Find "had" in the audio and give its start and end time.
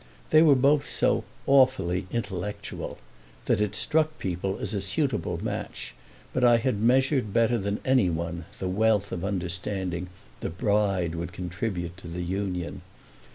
6.57-6.81